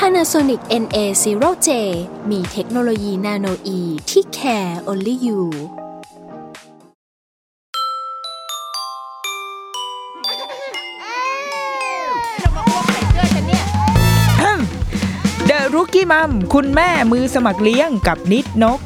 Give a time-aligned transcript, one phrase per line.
[0.00, 1.68] Panasonic NA0J
[2.30, 5.40] มีเทคโนโลยีนาโนอีที่ care only you
[15.46, 18.80] เดอะรุกี้มัมคุณแม่มือสมัครเลี้ยงกับนิดนก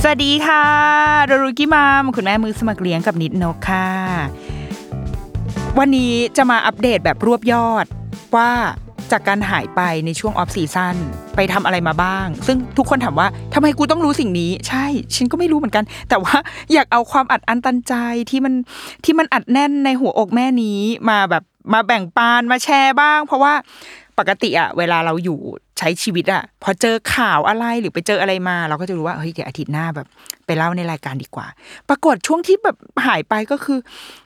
[0.00, 0.64] สวัสดีค่ะ
[1.26, 3.88] The Rookie Mom คุณแม่มือสมัครเล่นกับนิดนกค่ะ
[5.78, 7.86] วันนี้จะมาอัปเดตแบบรวบยอด
[8.36, 8.50] ว่า
[9.12, 10.96] จากการหายไปในช่วง off season
[11.36, 16.36] ไปทำอะไรมาบ้าง ซึ่งทุกคนถามว่าทำไมกูต้องรู้สิ่งนี้ ใช่ ฉันก็ไม่รู้เหมือนกัน แต่ว่า
[16.72, 17.94] อยากเอาความอัดอั้นตันใจ
[18.30, 18.54] ที่มัน
[19.04, 23.54] ที่มันอัดแน่นในหัวอกแม่นี้มาแบบมาแบ่งปันมาแชร์บ้าง เพราะว่า
[24.18, 25.38] ปกติอะเวลาเราอยู่
[25.78, 30.06] ใช้ชีวิตอะพอเจอข่าวอะไรหรือไปเจออะไรมา เราก็จะรู้ว่าเฮ้ยเดี๋ยวอาทิตย์หน้าแบบ
[30.46, 31.46] ไปเล่าในรายการดีกว่า
[31.88, 33.78] ปรากฏช่วงที่แบบหายไปก็คือ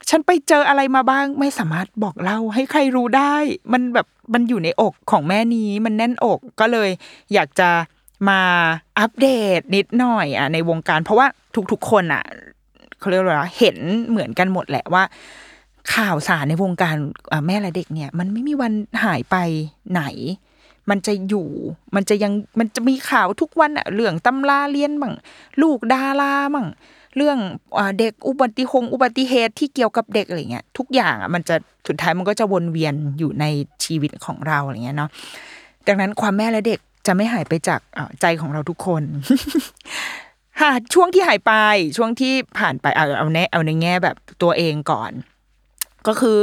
[0.08, 3.34] ฉันไปเจออะไรมาบ้าง ไม่สามารถบอกเล่าให้ใครรู้ได้
[3.72, 6.91] มันแบบมันอยู่ในอกของแม่นี้มันแน่นอกก็เลย
[7.34, 7.70] อยากจะ
[8.28, 8.41] มา
[8.98, 11.27] อัปเดตนิดหน่อยอะในวงการ เพราะว่า
[11.73, 12.25] ทุกๆคนอะ
[12.98, 13.77] เขาเรียกว่าเห็น
[14.08, 15.02] เหมือนกันหมดแหละว่า
[15.94, 16.97] ข่าวสารในวงการ
[17.47, 18.72] แม่และเด็กเนี่ย มันไม่มีวัน
[19.05, 19.36] หายไป
[19.92, 20.03] ไหน
[20.91, 21.48] มันจะอยู่
[21.95, 25.14] มันจะยังมันจะมีข่าวทุกวันอะเรื่องตำราเรียนมั่ง
[25.62, 26.67] ลูกดารามั่ง
[27.17, 27.39] เรื่อง
[27.78, 31.56] อเด็กอุบัติหงอุบัติเหตุที่เกี่ยวกับเด็กอะไรเงี้ยทุกอย่างอะมันจะ
[31.89, 33.45] สุดท้ายมันก็จะวนเวียนอยู่ใน
[33.84, 35.11] ชีวิตของเราอะไรเงี้ยเนาะ
[35.86, 37.80] ดังนั้นความแม่และเด็กจะไม่หายไปจาก
[38.20, 39.02] ใจของเราทุกคน
[40.61, 41.52] หาช่วงที่หายไป
[41.97, 45.12] ช่วงที่ผ่านไปเอาเอาในเอาในแง่แบบตัวเองก่อน
[46.07, 46.39] ก็คือ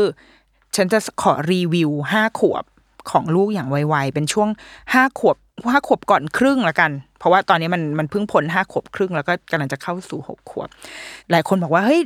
[0.76, 2.64] ฉันจะขอรีวิวห้าขวบ
[3.12, 4.50] ของลูกอย่างไวๆ เป็นช่วง
[4.94, 5.38] ห้าขวบ
[5.72, 10.70] ห้าขวบก่อนครึ่งละกัน เพราะว่าตอนนี้มันมันเพิ่งพ้นห้าขวบครึ่งแล้วก็กำลังจะเข้าสู่หกขวบ
[11.32, 12.02] หลายคนบอกว่าเฮ้ย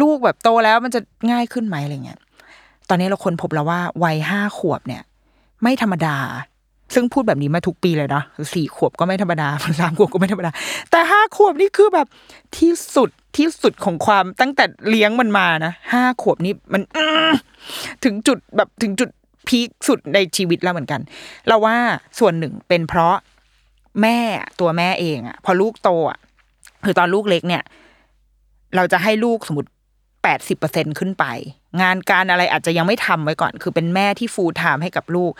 [0.00, 1.00] ลูกแบบโตแล้วมันจะ
[1.30, 2.20] ง่ายขึ้นไหมอะไรเงี้ย
[2.88, 5.02] ตอนนี้เราคนพบแล้วว่าวัยห้าขวบเนี่ย
[5.62, 6.16] ไม่ธรรมดา
[6.94, 8.22] ซึ่งพูดแบบนี้มาทุกปีเลยนะ
[8.54, 9.48] สี่ขวบก็ไม่ธรรมดา
[9.80, 10.50] สามขวบก็ไม่ธรรมดา
[10.90, 12.06] แต่ห้าขวบนี่คือแบบ
[12.58, 16.82] ที่สุดที่สุดของความตั้งแต่เลี้ยงมันมานะห้าขวบนี่มัน
[18.04, 19.10] ถึงจุดแบบถึงจุด
[19.48, 21.00] พีคสุดในชีวิตแล้วเหมือนกัน
[21.48, 21.76] เราว่า
[22.18, 23.16] ส่วนหนึ่งเป็นเพราะ
[24.02, 24.18] แม่
[24.60, 26.18] ตัวแม่เองอะพอลูกโตอะ
[26.84, 27.62] คือตอนลูกเล็กเนี่ย
[28.76, 29.70] เราจะให้ลูกสมมติ
[30.22, 31.24] แปดสิบเปอร์เซ็นขึ้นไป
[31.82, 35.32] งานการอะไรอาจจะยังไม่ทำไว้ก่อน คือเป็นแม่ที่ฟูลไทม์ให้กับลูก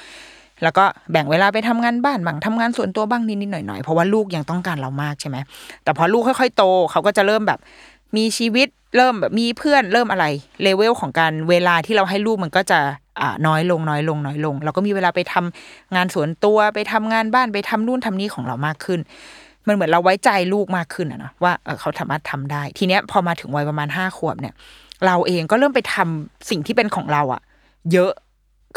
[0.62, 5.36] แล้วก็แบ่งเวลาไปทำงานบ้านบ้างทำงานส่วนตัวบ้างนิดๆหน่อยๆ เพราะว่าลูกยังต้องการเรามากใช่ไหม
[5.84, 7.58] แต่พอลูกค่อยๆโตเขาก็จะเริ่มแบบ
[8.16, 10.24] มีชีวิตเริ่มแบบมีเพื่อนเริ่มอะไร
[10.62, 12.80] เลเวลของการเวลาที่เราให้ลูกมันก็จะ
[13.20, 19.00] อ่าน้อยลงน้อยลงน้อยลง เราก็มีเวลาไปทำงานส่วนตัวไปทำงานบ้านไปทำนู่นทำนี่ของเรามากขึ้น
[19.66, 24.54] มันเหมือนเราไว้ใจลูกมากขึ้นอะเนาะว่าเออเขาสามารถทำได้ ทีเนี้ยพอมาถึงวัยประมาณห้าขวบเนี่ย
[25.06, 27.42] เราเองก็เริ่มไปทำสิ่งที่เป็นของเราอะ
[27.92, 28.12] เยอะ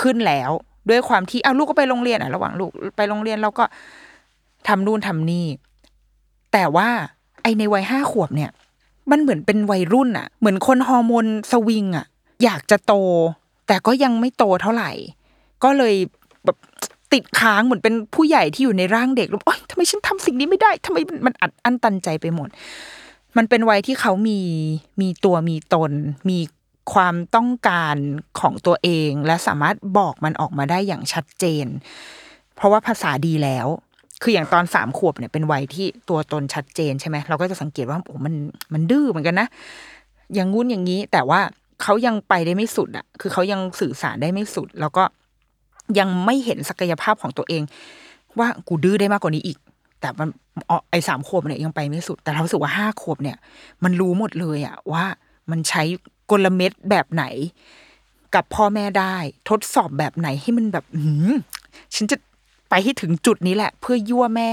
[0.02, 0.52] ขึ้นแล้ว
[0.90, 3.64] ด้วยความที่เอาลูกก็ไปโรงเรียนอะระหว่างลูกไปโรงเรียนเราก็
[4.68, 5.46] ทำนู่นทำนี่
[6.53, 6.90] แต่ว่า
[7.42, 8.52] ไอในวัยห้าขวบเนี่ย
[9.12, 12.06] มันเหมือนเป็นวัยรุ่นอะเหมือนคนฮอร์โมนสวิงอะ
[12.44, 12.94] อยากจะโต
[13.68, 14.92] แต่ก็ยังไม่โตเท่าไหร่
[15.64, 15.96] ก็เลย
[16.46, 16.58] แบบ
[17.14, 22.50] ติดค้างเหมือนเป็นผู้ใหญ่ที่อยู่ในร่างเด็กแล้วโอ๊ยทำไมฉันทำสิ่งนี้ไม่ได้ทำไมมันอัดอั้นตันใจไปหมด
[23.38, 24.40] มันเป็นวัยที่เขามี
[25.02, 25.92] มีตัวมีตน
[26.30, 26.38] มี
[26.94, 27.96] ความต้องการ
[28.40, 31.66] ของตัวเอง และสามารถบอกมันออกมาได้อย่างชัดเจน
[32.56, 33.68] เพราะว่าภาษาดีแล้ว
[34.22, 38.34] คืออย่างตอนสามขวบเนี่ยเป็นวัยที่ตัวตนชัดเจนใช่ไหมเราก็จะสังเกตว่าโอ้มัน
[38.74, 39.47] มันดื้อเหมือนกันนะ
[40.34, 41.40] อย่างงุ้นอย่างนี้ แต่ว่า
[41.81, 45.03] เขายังไปได้ไม่สุดอะคือเขายังสื่อสารได้ไม่สุด แล้วก็
[46.00, 47.64] ยังไม่เห็นศักยภาพของตัวเอง
[48.40, 49.58] ว่ากูดื้อได้มากกว่านี้อีก
[50.02, 50.28] แต่มัน
[50.70, 53.38] ออไอ้สามขวบเนี่ยยังไปไม่สุด แต่เรารู้สึกว่าห้าขวบเนี่ย
[53.84, 55.06] มันรู้หมดเลยอะว่า
[55.52, 55.84] มันใช้
[56.32, 57.24] กลเม็ดแบบไหน
[58.35, 59.16] กับพ่อแม่ได้
[59.50, 61.02] ทดสอบแบบไหนให้มันแบบอื
[61.32, 61.34] ม
[61.96, 62.18] ฉันจะ
[62.70, 64.52] ไปให้ถึงจุดนี้แหละ เพื่อยั่วแม่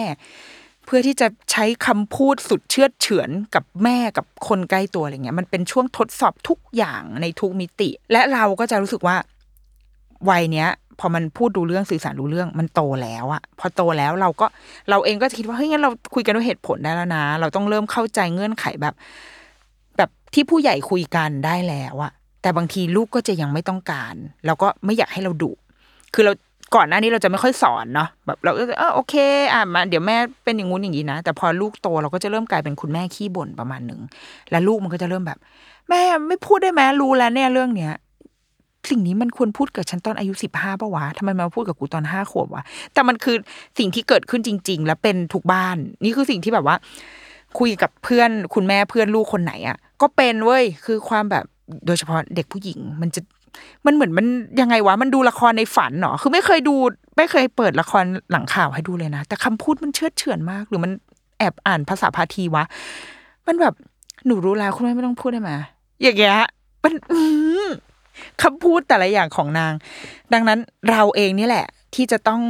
[0.84, 9.16] เพื่อที่จะใช้คำพูดสุดเชื่อเฉือนกับแม่กับคนใกล้ตัวอะไรเงี้ย มันเป็นช่วงทดสอบทุกอย่างในทุกมิติ และเราก็จะรู้สึกว่า
[10.30, 10.68] วัยเนี้ย
[11.00, 14.46] พอมันพูดดูเรื่องสื่อสารรู้เรื่องมันโตแล้วอะพอโตแล้วเราก็
[14.90, 18.94] เราเองก็จะคิดว่าเฮ้ยงั้นเราคุยกันด้วยเหตุผลได้แล้วนะ เราต้องเริ่มเข้าใจเงื่อนไขแบบ
[20.34, 24.14] ที่ผู้ใหญ่คุยกันได้แล้วอะแต่บางทีลูกก็จะยังไม่ต้องการ
[24.46, 25.50] แล้วก็ไม่อยากให้เราดุ
[26.14, 26.32] คือเรา
[26.74, 29.14] ก่อนหน้านี้เราจะไม่ค่อยสอนเนาะแบบเราก็จะเออโอเค
[29.52, 34.00] อะมาเดี๋ยวแม่เป็นอย่างงู้นอย่างนี้นะแต่พอลูกโตเราก็จะเริ่มกลายเป็นคุณแม่ขี้บ่นประมาณหนึ่ง
[34.50, 35.38] แล้วลูกมันก็จะเริ่มแบบ
[35.88, 37.92] แม่ไม่พูดได้ไหมรู้แล้วเนี่ยเรื่องเนี้ย
[38.90, 43.36] สิ่งนี้มันควรพูดกับฉันตอนอายุสิบห้าปะวะทำไมมาพูดกับกูตอนห้าขวบวะแต่มันคือ
[43.78, 46.76] สิ่งที่เกิดขึ้นจริง ๆ และเป็นทุกบ้าน นี่คือสิ่งที่แบบว่า
[47.58, 51.44] คุยกับเพื่อนคุณแม่เพื่อนลูกคนไหนอะ ก็เป็นเว้ยคือความแบบ
[51.86, 53.20] โดยเฉพาะเด็กผู้หญิง มันจะ
[53.86, 54.26] มันเหมือนมัน
[54.60, 56.74] ยังไงวะมันดูละครในฝันเนาะคือไม่เคยดู
[57.16, 60.92] ไม่เคยเปิดละครหลังข่าวให้ดูเลยนะ แต่คำพูดมันเชื่อเฉือนมาก หรือมัน
[61.38, 62.64] แอบอ่านภาษาพาทีวะ
[63.46, 63.74] มันแบบ
[64.26, 65.52] หนูรู้แล้วคุณแม่ไม่ต้องพูดได้ไหม
[66.02, 66.38] อย่างเงี้ย
[66.82, 66.94] มัน
[68.42, 69.72] คำพูดแต่ละอย่างของนาง
[70.32, 70.58] ดังนั้น
[70.90, 72.42] เราเองนี่แหละ ที่จะต้อง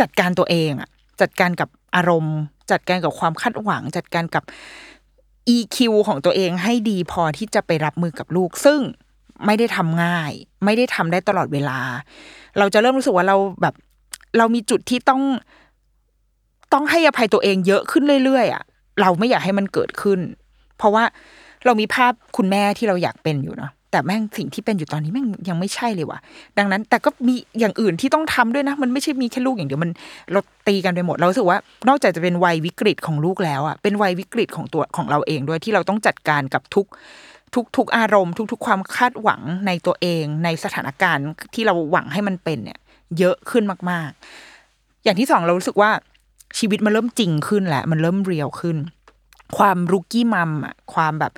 [0.00, 0.88] จัดการตัวเองอะ
[1.20, 2.38] จัดการกับอารมณ์
[2.70, 4.42] จัดการกับความคาดหวัง จัดการกับ
[5.56, 8.80] EQ ของตัวเองให้ดีพอที่จะไปรับมือกับลูก ซึ่ง
[9.46, 10.32] ไม่ได้ทำง่าย
[10.64, 11.78] ไม่ได้ทำได้ตลอดเวลา
[12.58, 13.74] เราจะเริ่มรู้สึกว่าเราแบบ
[14.38, 15.22] เรามีจุดที่ต้อง
[16.72, 18.62] ต้องให้อภัยตัวเองเยอะขึ้นเรื่อยๆอะ
[19.00, 20.20] เราไม่อยากให้มันเกิดขึ้น
[20.78, 21.04] เพราะว่า
[21.64, 26.18] เรามีภาพคุณแม่ที่เราอยากเป็นอยู่เนาะ แต่แม่งสิ่งที่เป็นอยู่ตอนนี้แม่งยังไม่ใช่เลยว่ะ
[26.58, 29.90] ดังนั้น แต่ก็มีอย่างอื่นที่ต้องทำด้วยนะ มันไม่ใช่มีแค่ลูกอย่างเดียวมัน
[30.32, 31.58] เราตีกันไปหมดเราสึกว่า
[31.88, 36.86] นอกจากจะเป็นวัยวิกฤตของลูกแล้วอะเป็นวัยวิกฤตของตัวของเราเองด้วยที่เราต้องจัดการกับทุก
[37.54, 42.78] ทุกทุกอารมณ์ ทุกทุกความคาดหวังในตัวเอง ในสถานการณ์ที่เราหวังให้มันเป็นเนี่ย
[43.18, 45.90] เยอะขึ้นมากๆ อย่างที่สองเรารู้สึกว่า
[46.58, 48.76] ชีวิตมันเริ่มจริงขึ้นแหละ มันเริ่มเรียวขึ้น
[49.58, 51.32] ความรุกกี้มัมอะความแบบ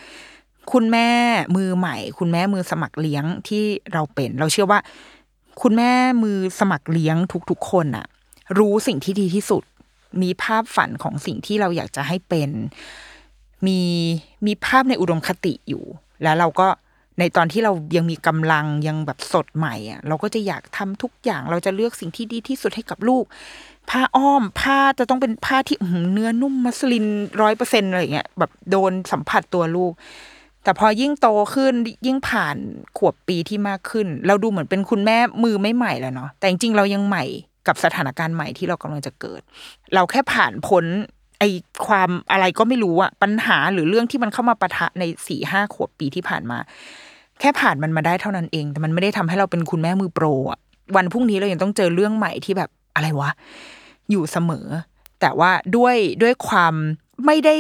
[0.72, 1.08] คุณแม่
[1.56, 4.80] มือใหม่ คุณแม่มือสมัครเลี้ยงที่เราเป็น เราเชื่อว่า
[5.62, 5.90] คุณแม่
[6.22, 7.16] มือสมัครเลี้ยง
[7.50, 8.06] ทุกๆคนอะ
[8.58, 9.62] รู้สิ่งที่ดีที่สุด
[10.22, 12.50] มีภาพฝันของสิ่งที่เราอยากจะให้เป็น
[13.66, 13.80] มี
[14.46, 15.84] มีภาพในอุดมคติอยู่
[16.22, 16.68] แล้วเราก็
[17.18, 23.24] ในตอนที่เรายังมีกำลังยังแบบสดใหม่อะเราก็จะอยากทำทุกอย่างเราจะเลือกสิ่งที่ดีที่สุดให้กับลูก
[23.90, 27.06] ผ้าอ้อมผ้าจะต้องเป็นผ้าที่หือเนื้อนุ่มมัสลิน
[27.40, 29.92] ร้อยเปอร์เซ็นอะไรอย่างเงี้ยแบบโดนสัมผัสตัวลูก
[30.66, 31.74] แต่พอยิ่งโตขึ้น
[32.06, 32.56] ยิ่งผ่าน
[32.98, 37.24] ขวบปีที่มากขึ้น เราดูเหมือนเป็นคุณแม่มือไม่ใหม่แล้วเนาะแต่จริงๆเรายังใหม่
[37.66, 39.40] กับสถานการณ์ใหม่ที่เรากำลังจะเกิด
[39.94, 40.84] เราแค่ผ่านพ้น
[41.38, 41.44] ไอ
[41.86, 46.58] ความอะไรก็ไม่รู้อะปัญหาหรือเรื่องที่มันเข้ามาปะทะในสี่ห้าขวบปีที่ผ่านมา
[47.40, 50.60] แค่ผ่านมันมาได้เท่านั้นเอง แต่มันไม่ได้ทำให้เราเป็นคุณแม่มือโปรอะ
[50.96, 53.30] วันพรุ่งนี้เรายังต้องเจอเรื่องใหม่ที่แบบอะไรวะ
[54.10, 54.66] อยู่เสมอ
[55.20, 56.74] แต่ว่าด้วยด้วยความ
[57.26, 57.54] ไม่ได้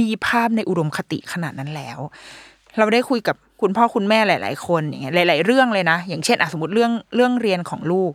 [0.00, 1.98] มีภาพในอุดมคติขนาดนั้นแล้ว
[2.78, 8.10] เราได้คุยกับคุณพ่อคุณแม่หลาย ๆ คนอย่างเงี้ยหลาย ๆ เรื่องเลยนะ อย่างเช่นอะสมมติเรื่องเรื่องเรียนของลูก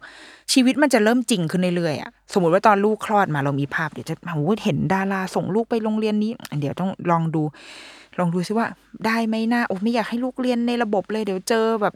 [0.54, 7.44] ชีวิตมันจะเริ่มจริงขึ้นเรื่อยๆอะสมมติว่าตอนลูกคลอดมาเรามีภาพเดี๋ยวจะโอ้โหเห็นดาราส่งลูกไปโรงเรียนนี้ เดี๋ยวต้องลองดู
[8.20, 8.68] ลองดูซิว่า
[9.06, 11.94] ได้ไหมนะโอ้ไม่อยากให้ลูกเรียนในระบบเลย เดี๋ยวเจอแบบ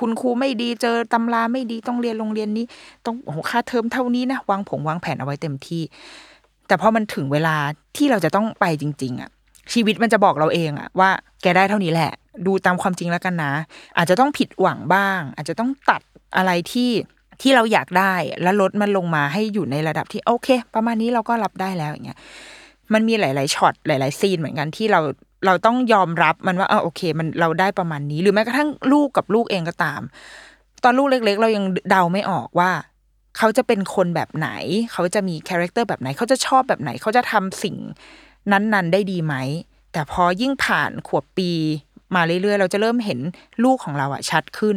[0.00, 2.64] คุณครูไม่ดีเจอตำราไม่ดีต้องเรียนโรงเรียนนี้
[3.06, 5.82] ต้องโอ้โหค่าเทอมเท่านี้นะวางผงวางแผนเอาไว้เต็มที่
[6.68, 7.56] แต่พอมันถึงเวลา
[7.96, 9.30] ที่เราจะต้องไปจริง ๆอะ
[9.72, 11.10] ชีวิตมันจะบอกเราเองอะว่า
[11.42, 12.12] แกได้เท่านี้แหละ
[12.46, 13.52] ดูตามความจริงแล้วกันนะ
[13.96, 16.02] อาจจะต้องผิดหวังบ้าง อาจจะต้องตัด
[16.36, 16.90] อะไรที่
[17.42, 22.18] ที่เราอยากได้แล้วลดมันลงมาให้อยู่ในระดับที่โอเค ประมาณนี้เราก็รับได้แล้วอย่างเงี้ย
[22.92, 25.00] มันมีหลาย ๆช็อตหลาย ๆ ซีนเหมือนกันที่เรา
[25.46, 30.00] เราต้องยอมรับมันว่าเออโอเค มันเราได้ประมาณนี้ หรือแม้กระทั่งลูกกับลูกเองก็ตาม
[30.84, 32.70] ตอนลูกเล็ก ๆ เรายังเดาไม่ออกว่า
[33.36, 34.48] เขาจะเป็นคนแบบไหน
[34.92, 37.76] เขาจะมีคาแรคเตอร์แบบไหน เขาจะชอบแบบไหน เขาจะทำสิ่ง
[38.52, 39.34] นั้นๆ ได้ดีไหม
[39.92, 41.50] แต่พอยิ่งผ่านขวบปี
[42.14, 43.20] มาเรื่อยๆ เราจะเริ่มเห็น
[43.64, 44.76] ลูกของเราอะชัดขึ้น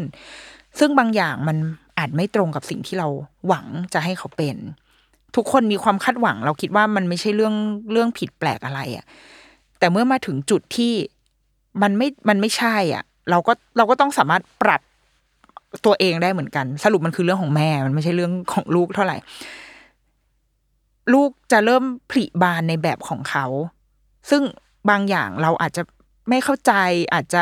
[0.79, 1.57] ซึ่งบางอย่างมัน
[1.97, 3.07] อาจไม่ตรงกับสิ่งที่เรา
[3.47, 4.57] หวังจะให้เขาเป็น
[5.35, 7.55] ทุกคนมีความคาดหวัง เราคิดว่ามันไม่ใช่เรื่อง
[7.91, 9.05] เรื่องผิดแปลกอะไรอะ
[9.79, 10.93] แต่เมื่อมาถึงจุดที่
[11.81, 14.81] มันไม่มันไม่ใช่อะ เราก็เราก็ต้องสามารถปรับ
[15.85, 19.17] ตัวเองได้เหมือนกัน สรุปมันคือเรื่องของแม่ มันไม่ใช่เรื่องของลูกเท่าไหร่
[21.13, 23.45] ลูกจะเริ่มผลิบานในแบบของเขา
[24.29, 24.41] ซึ่ง
[24.89, 25.83] บางอย่างเราอาจจะ
[26.29, 26.73] ไม่เข้าใจ
[27.13, 27.41] อาจจะ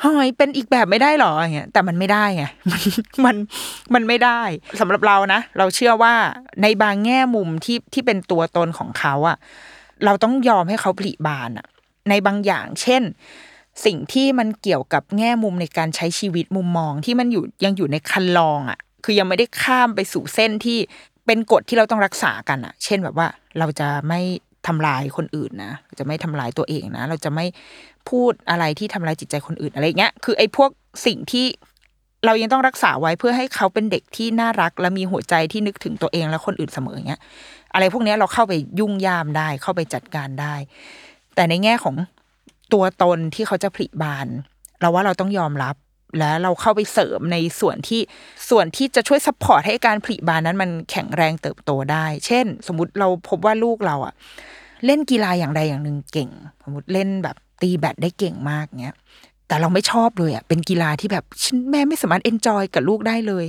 [0.00, 2.82] เฮ้ยเป็นอีกแบบไม่ได้หรออย่างเงี้ยแต่มันไม่ได้ไงมัน
[3.24, 3.36] มัน
[3.94, 4.40] มันไม่ได้
[4.80, 6.14] สำหรับเรานะ เราเชื่อว่า
[6.62, 9.36] ในบางแง่มุมที่ที่เป็นตัวตนของเขาอะ
[10.04, 11.66] เราต้องยอมให้เขาผลิบานอะ
[12.10, 13.02] ในบางอย่าง เช่น
[13.84, 20.78] สิ่งที่มันเกี่ยวกับแง่มุมในการใช้ชีวิตมุมมองที่มันอยู่ยังอยู่ในคันลองอะคือยังไม่ได้ข้ามไปสู่เส้นที่
[21.26, 23.26] เป็นกฎที่เราต้องรักษากันอะเช่นแบบว่า
[23.58, 24.20] เราจะไม่
[24.66, 27.46] ทำลายคนอื่นนะจะไม่ทำลายตัวเองนะ เราจะไม่
[28.10, 30.70] พูดอะไรที่ทำลายจิตใจคนอื่นอะไรเงี้ยคือไอ้พวก
[31.06, 31.46] สิ่งที่
[32.26, 37.20] เรายังต้องรักษาไว้เพื่อให้เขาเป็นเด็กที่น่ารัก และมีหัวใจที่นึกถึงตัวเองและคนอื่นเสมอเงี้ย
[37.74, 40.54] อะไรพวกนี้เราเข้าไปยุ่มย่ามได้เข้าไปจัดการได้
[41.34, 41.94] แต่ในแง่ของ
[42.72, 44.26] ตัวตนที่เขาจะผลิบาน
[44.80, 45.74] เราว่าเราต้องยอมรับ
[46.18, 48.00] และเราเข้าไปเสริมในส่วนที่
[48.50, 54.14] ส่วนที่จะช่วย support ให้การผลิบานนั้นมันแข็งแรงเติบโตได้ เช่น สมมติเราพบว่าลูกเราอะ
[54.86, 56.30] เล่นกีฬาอย่างใดอย่างหนึ่งเก่ง
[56.62, 58.96] สมมติเล่นแบบตีแบดได้เก่งมากเงี้ย
[59.48, 63.44] แต่เราไม่ชอบเลยอะเป็นกีฬาที่แบบฉันแม่ไม่สามารถ enjoy กับลูกได้เลย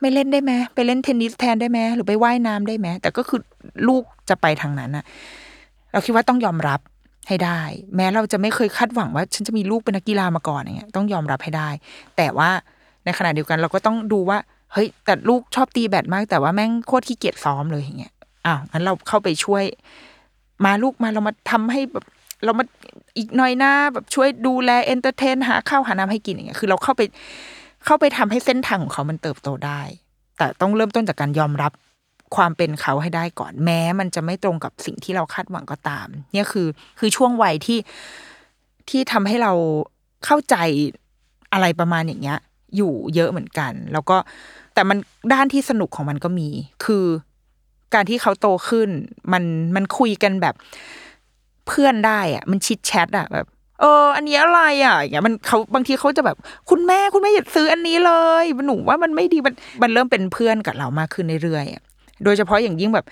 [0.00, 3.40] ไม่เล่นได้ไหมไปเล่นเทนนิสแทนได้ไหมหรือไปว่ายน้ำได้ไหมแต่ก็คือ
[3.88, 5.04] ลูกจะไปทางนั้นอะ
[5.92, 6.80] เราคิดว่าต้องยอมรับ
[7.28, 7.60] ให้ได้
[7.96, 11.68] แม้เราจะไม่เคยคาดหวังว่า ฉันจะมีลูกเป็นนักกีฬามาก่อนอย่างเงี้ยต้องยอมรับให้ได้
[12.16, 12.50] แต่ว่า
[13.04, 14.38] ในขณะเดียวกันเราก็ต้องดูว่า
[14.72, 18.14] เฮ้ยแต่ลูกชอบตีแบดมาก แต่ว่าแม่งโคตรขี้เกียจซ้อมเลยอย่างเงี้ย
[18.46, 19.64] อ้าวงั้นเราเข้าไปช่วย
[20.64, 22.04] มาลูกมาเรามาทำให้แบบ
[22.44, 22.64] เรามา
[23.16, 27.02] อีกหน่อยนะแบบช่วยดูแล entertain หาข้าวหาน้ำให้กินอย่างเงี้ยคือเราเข้าไป
[27.84, 29.80] เข้าไปทำให้เส้นทางของเขามันเติบโตได้
[30.38, 31.72] แต่ต้องเริ่มต้นจากการยอมรับ
[32.36, 36.68] ความเป็นเขาให้ได้ก่อนแม้ มันจะไม่ตรงกับสิ่งที่เราคาดหวังก็ตาม เนี่ยคือ
[36.98, 37.78] คือช่วงวัยที่
[38.90, 39.52] ที่ทำให้เรา
[40.24, 40.56] เข้าใจ
[41.52, 42.38] อะไรประมาณอย่างเงี้ย
[42.76, 44.16] อยู่เยอะเหมือนกัน แล้วก็
[44.74, 44.98] แต่มัน
[45.32, 46.48] ด้านที่สนุกของมันก็มี
[46.84, 47.04] คือ
[47.94, 48.88] การที่เขาโตขึ้น
[49.32, 49.44] มัน
[49.76, 50.54] มันคุยกันแบบ
[51.68, 53.46] เพื่อนได้อะมันชิดแชทอะแบบ
[53.80, 56.36] เออ อันนี้อะไรอะอย่างเงี้ยมันเขาบางทีเขาจะแบบ
[56.70, 61.87] คุณแม่คุณแม่อย่าซื้ออันนี้เลยหนูว่ามันไม่ดีมันมันเริ่มเป็นเพื่อนกับเรามากขึ้นเรื่อยๆ
[62.24, 63.06] โดยเฉพาะอย่างยิ่งแบบ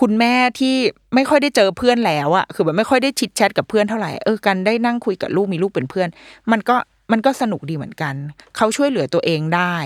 [0.00, 0.76] คุณแม่ที่
[1.14, 6.08] ไม่ค่อยได้เจอเพื่อนแล้วอะคือแบบไม่ค่อยได้ชิดแชทกับเพื่อนเท่าไหร่เออกันได้นั่งคุยกับลูกมีลูกเป็นเพื่อน
[6.52, 6.76] มันก็
[7.12, 8.14] มันก็สนุกดีเหมือนกัน
[8.56, 9.76] เขาช่วยเหลือตัวเองได้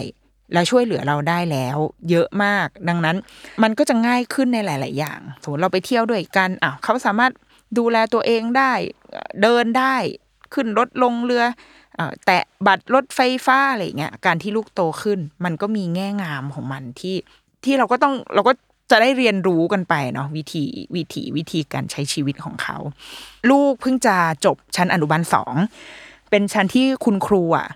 [0.53, 1.77] และช่วยเหลือเราได้แล้ว
[2.11, 3.17] เยอะมาก ดังนั้น
[3.63, 7.33] มันก็จะง่ายขึ้นในหลาย ๆ อย่าง สมมติเราไปเที่ยวด้วยกันอะเขาสามารถ
[7.79, 8.73] ดูแลตัวเองได้
[9.43, 9.97] เดินได้
[10.55, 11.45] ขึ้นรถลงเรือ
[11.97, 17.17] เอ่อแตะบัตรรถไฟฟ้าอะไรเงี้ยการที่ลูกโตขึ้น มันก็มีแง่งามของมันที่
[17.64, 18.52] ที่เราก็ต้องเราก็
[18.90, 20.64] จะได้เรียนรู้กันไปเนาะวิธี
[20.97, 22.76] วิธีวิธีการใช้ชีวิตของเขา
[23.50, 25.55] ลูกเพิ่งจะจบชั้นอนุบาลสอง
[26.31, 27.69] เป็นชั้นที่คุณครูอะ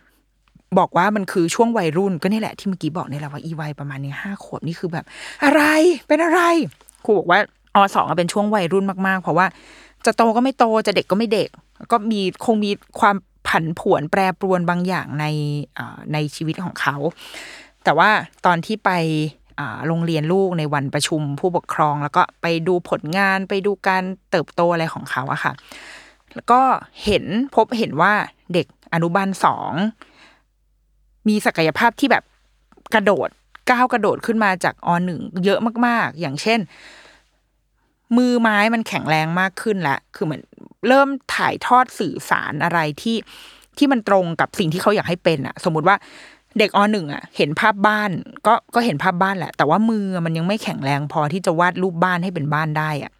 [0.79, 5.05] บอกว่ามันคือช่วงวัยรุ่นก็นี่แหละที่เมื่อกี้บอกนี่แหละว่าอีวัยประมาณนี้ห้าขวบนี่คือแบบ
[5.45, 5.63] อะไร
[6.07, 6.41] เป็นอะไร
[7.05, 7.41] ครูบอกว่า
[7.75, 9.47] อสองเป็นช่วงวัยรุ่นมากๆ เพราะว่า
[10.05, 11.49] จะโตก็ไม่โตจะเด็กก็ไม่เด็ก
[11.91, 13.17] ก็มีคงมีความ
[13.49, 15.27] ผันผวนแปรปรวนบางอย่างใน
[16.13, 16.97] ในชีวิตของเขา
[17.85, 18.11] แต่ว่า
[18.47, 18.91] ตอนที่ไป
[19.87, 25.53] โรงเรียนลูกในวันประชุมผู้ปกครอง แล้วก็ไปดูผลงานไปดูการเติบโตอะไรของเขาอะค่ะ
[26.35, 26.61] แล้วก็
[27.05, 28.13] เห็นพบเห็นว่า
[28.55, 29.73] เด็กอนุบาลสอง
[31.29, 32.25] มีศักยภาพที่แบบ
[32.95, 33.29] กระโดด
[33.71, 36.61] ก้าวกระโดดขึ้นมาจากอหนึ่งเยอะมาก ๆ อย่างเช่น
[38.17, 40.43] มือไม้มันแข็งแรงมากขึ้นละคือเหมือน
[40.89, 43.17] เริ่มถ่ายทอดสื่อสารอะไรที่
[43.79, 45.97] ที่มันตรงกับสิ่งที่เขาอยากให้เป็นอะสมมุติว่า
[46.59, 48.11] เด็กอหนึ่งอะ เห็นภาพบ้าน
[48.47, 53.13] ก็ก็เห็นภาพบ้านแหละ แต่ว่ามือมันยังไม่แข็งแรงพอที่จะวาดรูปบ้านให้เป็นบ้านได้อะ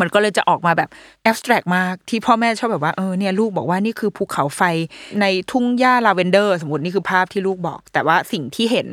[0.00, 0.88] มันก็เลยจะออกมาแบบ
[1.22, 4.62] abstract มากที่พ่อแม่ชอบแบบว่าเออเนี่ยลูกบอกว่านี่คือภูเขาไฟ
[5.20, 8.88] ในทุ่งหญ้าลาเวนเดอร์ สมมตินี่คือภาพที่ลูกบอก แต่ว่าสิ่งที่เห็น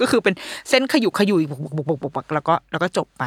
[0.00, 0.34] ก็คือเป็น
[0.68, 3.24] เส้นขยุกขยุยบกบกบกบุกบุกแล้วก็แล้วก็จบไป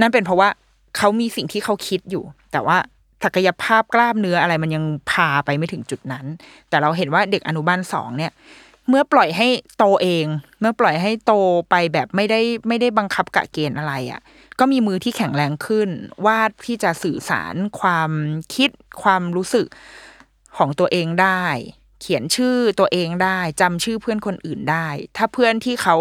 [0.00, 0.48] นั่นเป็นเพราะว่า
[0.96, 2.76] เขามีสิ่งที่เขาคิดอยู่ แต่ว่า
[3.24, 6.24] ศักยภาพกล้ามเนื้ออะไรมันยังพาไปไม่ถึงจุดนั้น
[6.68, 8.32] แต่เราเห็นว่าเด็กอนุบาลสองเนี่ย
[8.88, 9.48] เมื่อปล่อยให้
[9.78, 10.26] โตเอง
[10.60, 11.32] เมื่อปล่อยให้โต
[11.70, 14.20] ไปแบบไม่ได้ไม่ได้บังคับกะเกณฑ์อะไรอะ่ะ
[14.58, 15.88] ก็มีมือที่แข็งแรงขึ้น
[16.26, 18.10] วาดที่จะสื่อสารความ
[18.54, 18.70] คิด
[19.02, 19.66] ความรู้สึก
[20.56, 21.44] ของตัวเองได้
[22.00, 24.86] เขียนชื่อตัวเองได้จำชื่อเพื่อนคนอื่นได้
[25.16, 25.96] ถ้าเพื่อนที่เขา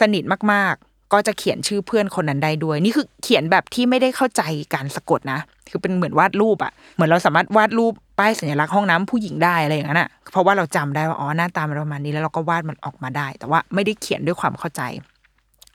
[0.00, 4.42] สนิทมากๆ ก็จะเขียนชื่อเพื่อนคนนั้นได้ด้วย นี่คือเขียนแบบที่ไม่ได้เข้าใจ
[4.74, 5.40] การสะกดนะ
[5.70, 14.82] คือเป็นเหมือนวาดรูปอะเหมือนเราสามารถวาดรูป ป้ายสัญลักษณ์ห้องน้ำผู้หญิงได้อะไรอย่างนั้นอะเพราะว่าเราจำได้ว่าอ๋อหน้าตามันประมาณนี้แล้วเราก็วาดมันออกมาได้ แต่ว่าไม่ได้เขียนด้วยความเข้าใจ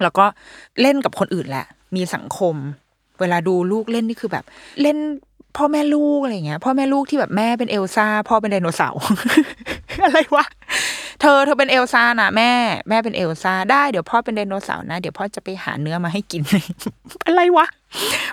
[0.01, 0.25] แล้วก็
[0.81, 2.55] เล่นกับคนอื่นแหละ มีสังคม
[3.19, 4.45] เวลาดูลูกเล่นนี่คือแบบ
[4.81, 4.97] เล่น
[5.57, 9.01] พ่อแม่ลูกอะไรเงี้ยพ่อแม่ลูกที่แบบแม่เป็นเอลซ่าพ่อเป็นไดโนเสาร์
[10.03, 10.45] อะไรวะ
[11.25, 12.51] เธอเธอเป็นเอลซ่านะแม่
[12.89, 16.41] แม่เป็นเอลซ่าได้เดี๋ยวพ่อเป็นไดโนเสาร์นะ เดี๋ยวพ่อจะไปหาเนื้อมาให้กิน
[17.25, 17.65] อะไรวะ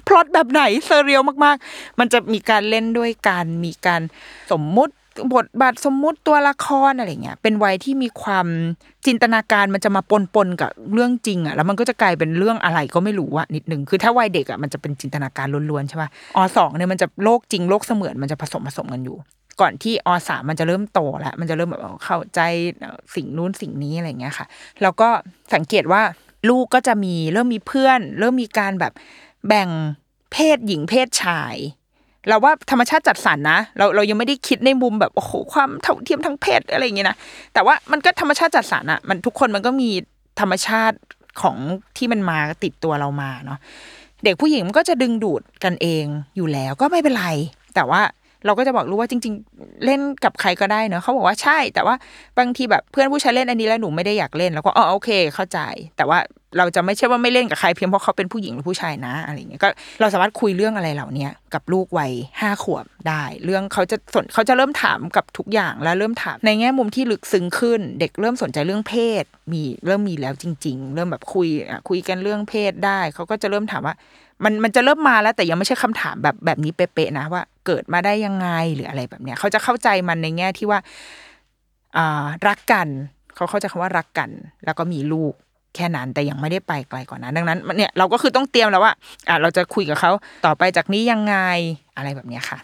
[0.06, 4.00] พล็อตแบบไหน surreal มากๆ มันจะมีการเล่นด้วยกันมีการ
[4.52, 4.94] สมมุติ
[5.34, 8.46] บทบาทสมมุติตัวละครอะไรเงี้ยเป็นวัยที่มีความ
[9.06, 19.18] จินตนาการมันจะมาปนปนๆกับเรื่องจริงอะแล้วมันก็จะกลายเป็นเรื่องอะไรก็ไม่รู้อะนิดนึงคือถ้าวัยเด็กอะมันจะเป็นจินตนาการล้วนๆใช่ป่ะอสองเนี่ยมันจะโลกจริงโลกเสมือนมันจะผสมผสมกันอยู่
[19.60, 22.40] ก่อนที่อสามมันจะเริ่มโตแล้ว มันจะเริ่มแบบเข้าใจ
[23.14, 24.46] สิ่งนู้นสิ่งนี้อะไรเงี้ยค่ะ
[24.82, 25.08] แล้วก็
[25.54, 26.02] สังเกตว่า
[26.48, 28.92] ลูกก็จะมีเริ่มมีเพื่อน เริ่มมีการแบบ
[29.48, 29.68] แบ่ง
[30.32, 31.56] เพศหญิงเพศชาย
[32.28, 37.16] เราว่าธรรมชาติจัดสรรนะเราเรายังไม่ได้คิดในมุมแบบโอ้โหความเท่าเทียมทางเพศอะไรอย่างเงี้ยนะ
[37.54, 39.90] แต่ว่ามันก็ธรรมชาติจัดสรรอะมันทุกคนมันก็มี
[40.40, 40.98] ธรรมชาติ
[41.42, 41.56] ของ
[41.96, 43.58] ที่มันมาติดตัวเรามาเนาะ
[44.24, 46.04] เด็กผู้หญิงมันก็จะดึงดูดกันเอง
[46.36, 47.26] อยู่แล้วก็ไม่เป็นไร
[47.74, 48.00] แต่ว่า
[48.46, 51.94] เราก็จะบอกลูกว่าจริง ๆ เล่นกับใครก็ได้เนอะเขาบอกว่าใช่ แต่ว่า
[52.38, 55.58] บางทีแบบเพื่อนผู้ชายเล่นอันนี้แล้วหนูไม่ได้อยากเล่น แล้วก็อ๋อโอเค เข้าใจ
[55.96, 56.18] แต่ว่า
[56.58, 59.68] เราจะไม่ใช่ว่าไม่เล่นกับใครเพียงเพราะเขาเป็นผู้หญิงหรือผู้ชายนะอะไรเงี้ยก็
[60.00, 71.48] เราสามารถคุยเรื่องอะไรเหล่านี้กับลูกวัยห้าขวบได้ เรื่องเขาจะสนเขาจะเริ่มถามกับทุกอย่างแล้วเริ่มถามในแง่มุมที่ลึกซึ้งขึ้น เด็กเริ่มสนใจเรื่องเพศ มีเริ่มมีแล้วจริง ๆ เริ่มแบบคุย
[71.88, 73.94] คุยกันเรื่องเพศได้ เขาก็จะเริ่มถามว่า
[74.44, 80.78] มันมันจะเริ่มมาแล้วแต่ยังไม่ใช่คำถามแบบแบบนี้เป๊ะๆนะว่า เกิดมาได้ยังไงหรืออะไรแบบเนี้ย เขาจะเข้าใจมันในแง่ที่ว่า
[81.96, 82.88] อ่ารักกัน
[83.34, 84.30] เขาเข้าใจคำว่ารักกัน
[84.64, 85.34] แล้วก็มีลูก
[85.74, 88.92] แค่นั้นแต่ยังไม่ได้ไปไกลกว่านั้นดังนั้นมันเนี่ยเราก็คือต้องเตรียมแล้วว่า
[89.28, 90.10] อ่าเราจะคุยกับเขา
[90.46, 91.36] ต่อไปจากนี้ยังไง
[91.96, 92.58] อะไรแบบเนี้ยค่ะ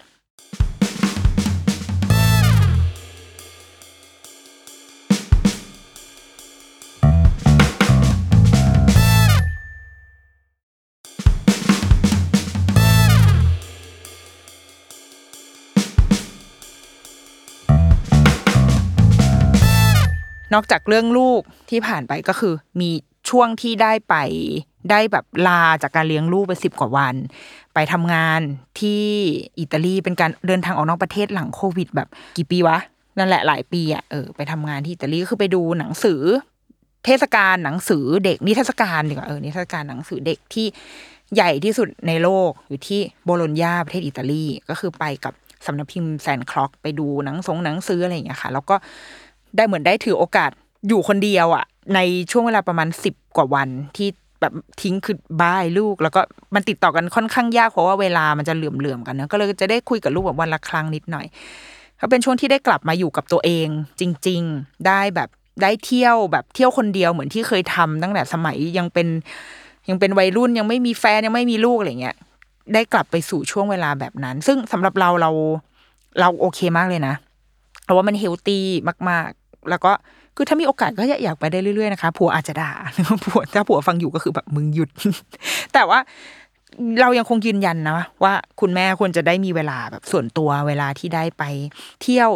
[20.53, 22.89] นอกจากเรื่องลูกที่ผ่านไปก็คือ มี
[23.29, 24.15] ช่วงที่ได้ไป
[24.91, 27.15] ได้แบบลาจากการเลี้ยงลูกไปสิบกว่าวัน
[27.73, 28.41] ไปทำงาน
[28.79, 29.03] ที่
[29.59, 32.77] อิตาลีเป็นการเดินทางออกนอกประเทศหลังโควิด แบบกี่ปีวะ
[33.17, 36.21] นั่นแหละหลายปีอะเออไปทำงานที่อิตาลีก็คือไปดูหนังสือ
[37.05, 40.67] เทศกาลหนังสือเด็กนิทรรศการดีกว่าเออนิทรรศการหนังสือเด็กที่
[41.35, 45.33] ใหญ่ที่สุดในโลกอยู่ที่โบโลญญาประเทศอิตาลีก็คือไปกับ
[45.65, 48.75] สำนักพิมพ์แซนคล็อกไปดูหนังสงหนังสืออะไรอย่างเงี้ยค่ะ แล้วก็
[49.55, 50.51] ได้เหมือนได้ถือโอกาส
[50.87, 51.99] อยู่คนเดียวอะ ใน
[52.31, 54.09] ช่วงเวลาประมาณสิบกว่าวันที่
[54.41, 56.21] แบบทิ้งคือบ้ายลูก แล้วก็
[56.55, 61.25] มันติดต่อกันค่อนข้างยากเพราะว่าเวลามันจะเหลื่อมๆกันนะก็เลยจะได้คุยกับลูกแบบวันละครั้งนิดหน่อย
[61.99, 63.67] ก็เป็นช่วงที่ได้กลับมาอยู่กับตัวเอง
[63.99, 65.29] จริง ๆ ได้แบบ
[65.61, 69.07] ได้เที่ยวแบบเที่ยวคนเดียวเหมือนที่เคยทำตั้งแต่สมัยยังเป็น
[69.89, 72.15] ยังเป็นวัยรุ่นยังไม่มีแฟนยังไม่มีลูกอะไรเงี้ย
[72.73, 75.31] ได้กลับไปสู่ช่วงเวลาแบบนั้น ซึ่งสำหรับเราเรา
[76.19, 77.15] เราโอเคมากเลยนะ
[77.87, 78.63] เพราะว่ามันเฮลตี้
[79.09, 79.91] มาก ๆ แล้วก็
[80.35, 82.71] คือถ้ามีโอกาสก็อยากไปได้เรื่อยๆนะคะผัวอาจจะด่า
[83.25, 84.89] ผัวถ้าผัวฟังอยู่ก็คือแบบมึงหยุด
[85.73, 85.99] แต่ว่า
[87.01, 91.43] เรายังคงยืนยันนะว่าคุณแม่ควรจะได้มีเวลาแบบส่วนตัวเวลาที่ได้ไป
[92.01, 92.29] เที่ยว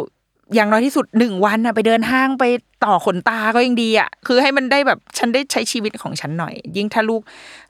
[0.54, 2.44] อย่างน้อยที่สุดหนึ่งวันนะไปเดินห้างไป
[2.84, 7.22] ต่อขนตาก็ยังดีอะคือให้มันได้แบบฉันได้ใช้ชีวิตของฉันหน่อย ยิ่งถ้าลูก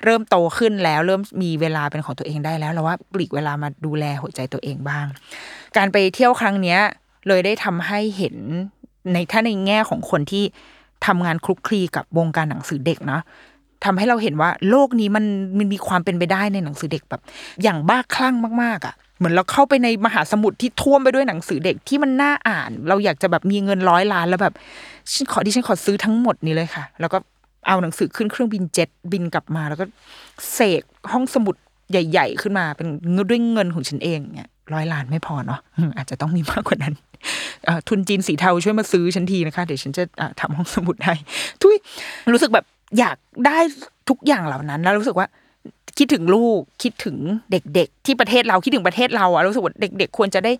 [0.05, 5.07] เริ่มโตขึ้นแล้ว เริ่มมีเวลาเป็นของตัวเองได้แล้วเราว่าปลีกเวลามาดูแลหัวใจตัวเองบ้าง
[5.77, 6.81] การไปเที่ยวครั้งเนี้ย
[7.29, 8.37] เลยได้ทำให้เห็น
[9.13, 10.45] ในถ้าในแง่ของคนที่
[11.07, 13.23] ทำงานคลุกคลีกับวงการหนังสือเด็กเนาะ
[13.85, 15.25] ทำให้เราเห็นว่าโลกนี้มัน
[15.59, 17.23] มันมีความเป็นไปได้ในหนังสือเด็กแบบ
[17.63, 24.55] อย่างบ้าคลั่งมากๆอะ่ะเหมือนเราเข้าไปในมหาสมุทรที่ท่วมไปด้วยหนังสือเด็กที่มันน่าอ่าน เราอยากจะแบบมีเงินร้อยล้านแล้วแบบ
[25.13, 27.19] ฉันขอที่ฉันขอซื้อทั้งหมดนี้เลยค่ะ แล้วก็
[27.69, 29.85] เอาหนังสือขึ้นเครื่องบินเจ็ตบินกลับมา แล้วก็
[30.53, 30.83] เสก
[31.13, 31.57] ห้องสมุด
[31.91, 32.87] ใหญ่ ๆ ขึ้นมาเป็น
[33.31, 35.61] ด้วยเงินของฉันเองเนี่ยร้อยล้านไม่พอเนาะ
[35.97, 36.95] อาจจะต้องมีมากกว่านั้น
[37.89, 41.15] ทุนจีนสีเทาช่วยมาซื้อฉันทีนะคะ เดี๋ยวฉันจะอะทำห้องสมุดให้
[41.61, 41.77] ทุย
[42.35, 42.65] รู้สึกแบบ
[42.99, 43.59] อยากได้
[44.09, 45.27] ทุกอย่างเหล่านั้น แล้วรู้สึกว่า
[45.99, 47.17] คิดถึงลูกคิดถึง
[47.51, 50.53] เด็ก ๆ ที่ประเทศเราคิดถึงประเทศเราอะรู้สึกว่าเด็ก ๆ ควรจะได้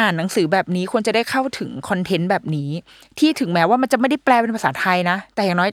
[0.00, 2.70] อ่านหนังสือแบบนี้ควรจะได้เข้าถึงคอนเทนต์แบบนี้
[3.18, 5.70] ที่ถึงแม้ว่ามันจะไม่ได้แปลเป็นภาษาไทยนะ แต่อย่างน้อย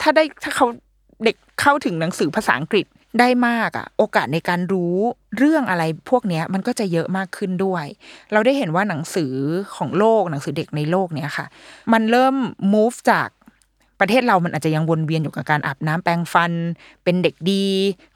[0.00, 0.66] ถ้าได้ถ้าเขา
[1.24, 2.86] เด็กเข้าถึงหนังสือภาษาอังกฤษ
[3.20, 4.96] ได้มากอะโอกาสในการรู้
[5.38, 7.84] เรื่องอะไรพวกเนี้ยมันก็จะเยอะมากขึ้นด้วย
[8.32, 9.32] เราได้เห็นว่าหนังสือ
[9.76, 11.46] ของโลกหนังสือเด็กในโลกเนี้ยค่ะ
[11.92, 12.34] มันเริ่ม
[12.74, 13.28] move จาก
[14.00, 16.52] ประเทศเรามันอาจจะยังวนเวียนอยู่กับการอาบน้ำแปรงฟัน
[17.04, 17.64] เป็นเด็กดี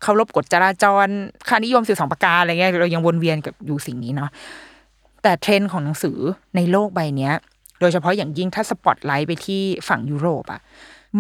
[0.03, 1.07] เคารพกฎจราจร
[1.49, 4.31] ค่านิยมสื่อสองประการอะไรเงี้ยเรายังวนเวียนกับอยู่สิ่งนี้เนาะ
[5.23, 6.19] แต่เทรนด์ของหนังสือ
[6.57, 7.33] ในโลกใบเนี้ย
[7.81, 10.61] โดยเฉพาะอย่างยิ่งถ้าสปอตไลท์ไปที่ฝั่งยุโรปอะ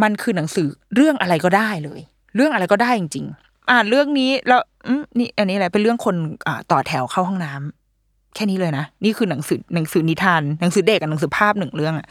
[0.02, 2.00] มันคือหนังสือเรื่องอะไรก็ได้เลย
[2.36, 6.14] เรื่องอะไรก็ได้จริงๆ อ่านเรื่องนี้แล้วอนี่อันนี้อะไรเป็นเรื่องคน
[6.46, 12.06] อ่าต่อแถวเข้าห้องน้ำแค่นี้เลยนะ นี่คือหนังสือหนังสือนิทาน หนังสือเด็กกับหนังสือภาพหนึ่งเรื่องอะ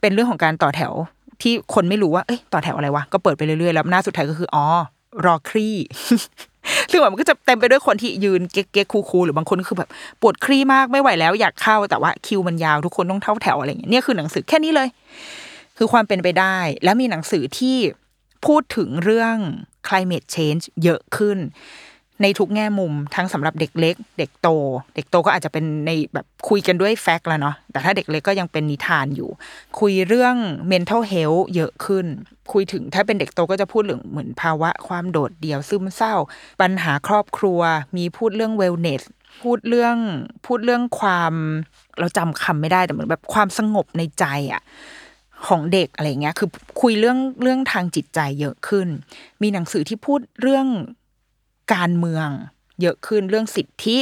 [0.00, 0.92] เป็นเรื่องของการต่อแถว
[1.42, 4.66] ที่คนไม่รู้ว่า เอ้ย ต่อแถวอะไรวะ ก็เปิดไปเรื่อยๆ แล้วหน้าสุดท้ายก็คือ อ๋อ
[5.26, 5.76] รอคลี่
[6.90, 14.88] ซึ่งแบบมันก็จะเต็มไปด้วยคนที่ยืนเก๊กเก๊กคูลๆหรือบางคนก็คือแบบปวดคลี่มากไม่ไหวแล้วอยากเข้า แต่ว่าคิวมันยาวทุกคนต้องเท่าแถวอะไรอย่างเงี้ยนี่คือหนังสือแค่นี้เลย
[15.78, 17.76] คือความเป็นไปได้ แล้วมีหนังสือที่
[18.46, 19.36] พูดถึงเรื่อง
[19.88, 21.38] climate change เยอะขึ้น
[22.22, 24.48] ในทุกแง่มุมทั้งสำหรับเด็กเล็ก เด็กโต
[24.94, 29.30] เด็กโตก็อาจจะเป็นในแบบคุยกันด้วยแฟกต์แล้วเนาะแต่ถ้าเด็กเล็กก็ยังเป็นนิทานอยู่
[29.80, 30.36] คุยเรื่อง
[30.72, 32.06] mental health เยอะขึ้น
[32.52, 36.14] คุยถึงถ้าเป็นเด็กโตก็จะพูดเรื่องเหมือนภาวะความโดดเดี่ยวซึมเศร้า
[36.60, 37.60] ปัญหาครอบครัว
[37.96, 39.02] มีพูดเรื่อง wellness
[39.42, 39.96] พูดเรื่อง
[40.46, 41.32] พูดเรื่องความ
[41.98, 44.62] เราจำคำไม่ได้แต่เหมือนแบบความสงบในใจอะ
[45.48, 46.48] ของเด็กอะไรเงี้ย คือ
[46.80, 48.88] คุยเรื่องเรื่องทางจิตใจเยอะขึ้น
[49.42, 50.66] มีหนังสือที่พูดเรื่อง
[51.74, 52.28] การเมือง
[52.82, 53.98] เยอะขึ้นเรื่องสิทธิ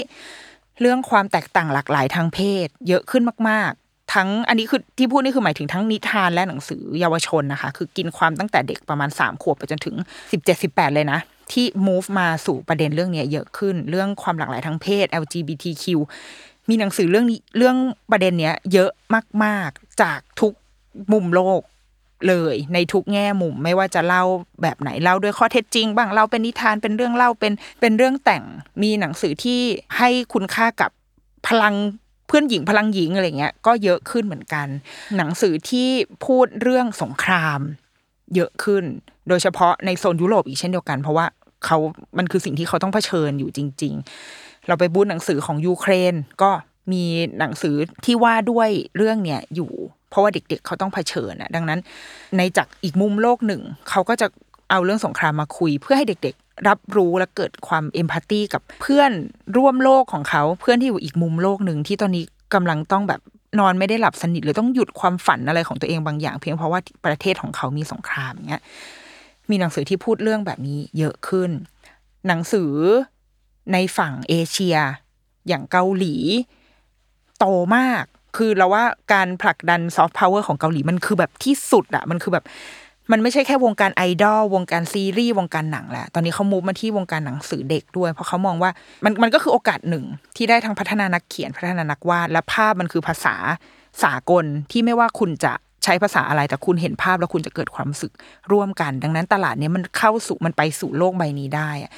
[0.81, 9.97] เรื่องความแตกต่างหลากหลายทางเพศ เยอะขึ้นมาก ๆ ทั้งอันนี้คือที่พูดนี่คือหมายถึงทั้งนิทานและหนังสือเยาวชนนะคะ คือกินความตั้งแต่เด็กประมาณ3ขวบไปจนถึง
[10.45, 11.19] 17-18เลยนะ
[11.53, 15.85] ที่ move มาสู่ประเด็นเรื่องนี้เยอะขึ้น เรื่องความหลากหลายทางเพศ LGBTQ
[16.69, 17.77] มีหนังสือเรื่องนี้เรื่อง
[18.11, 18.91] ประเด็นเนี้ยเยอะ
[19.45, 20.53] มาก ๆ จากทุก
[21.13, 21.63] มุมโลก
[22.29, 24.25] เลยในทุกแง่มุมไม่ว่าจะเล่า
[24.63, 28.45] แบบไหนเล่าด้วยข้อเท็จจริง บ้างเล่าเป็นนิทานเป็นเรื่องเล่าเป็นเป็นเรื่องแต่ง
[28.83, 29.61] มีหนังสือที่
[29.99, 30.91] ให้คุณค่ากับ
[31.49, 31.75] พลัง
[32.27, 34.67] เพื่อนหญิงพลังหญิงอะไรเงี้ยก็เยอะขึ้นเหมือนกัน
[35.17, 35.89] หนังสือที่
[36.25, 37.61] พูดเรื่องสงคราม
[38.35, 38.85] เยอะขึ้น
[39.29, 41.27] โดยเฉพาะในโซนยุโรปอีกเช่นเดียวกัน เพราะว่า
[41.65, 41.79] เขา
[42.19, 43.95] มันคือสิ่งที่เขาต้องเผชิญอยู่จริง
[44.31, 46.51] ๆ เราไปบูธหนังสือของยูเครนก็
[46.93, 47.05] มี
[47.39, 49.73] หนังสือที่ว่าด้วยเรื่องเนี้ยอยู่
[50.11, 51.81] เพราะว่าเด็กๆ เขาต้องเผชิญนะดังนั้น
[52.37, 54.27] ในจากอีกมุมโลกหนึ่ง เขาก็จะ
[54.71, 59.11] เอาเรื่องสงครามมาคุย เพื่อให้เด็กๆ รับรู้และเกิดความเอมพัตตีกับเพื่อน
[59.57, 63.21] ร่วมโลกของเขา เพื่อนที่อยู่อีกมุมโลกหนึ่งที่ตอนนี้กำลังต้องแบบ
[63.61, 68.63] นอนไม่ได้หลับสนิทหรือต้องหยุดความฝันอะไรของตัวเองบางอย่าง เพียงเพราะว่าประเทศของเขามีสงครามเงี้ย
[69.51, 71.51] มีหนังสือที่พูดเรื่องแบบนี้เยอะขึ้น
[72.27, 72.73] หนังสือ
[73.73, 74.77] ในฝั่งเอเชีย
[75.49, 76.15] อย่างเกาหลี
[77.39, 77.47] โต
[77.77, 78.05] มาก
[78.37, 82.45] คือเราว่าการผลักดันซอฟต์พาวเวอร์ของเกาหลีมันคือแบบที่สุดอะมันคือแบบ
[83.13, 88.71] มันไม่ใช่แค่วงการไอดอลวงการซีรีส์วงการหนังแหละ ตอนนี้เขามูฟมาที่วงการหนังสือเด็กด้วย เพราะเขามองว่า
[89.05, 90.05] มันมันก็คือโอกาสหนึ่ง
[90.37, 93.37] ที่ได้ทั้งพัฒนานักเขียนพัฒนานักวาด และภาพมันคือภาษา
[94.05, 95.53] สากลที่ไม่ว่าคุณจะ
[95.85, 98.13] ใช้ภาษาอะไรแต่คุณเห็นภาพแล้วคุณจะเกิดความรู้สึก
[98.53, 101.93] ร่วมกัน ดังนั้นตลาดนี้มันเข้าสู่มันไปสู่โลกใบนี้ได้อะ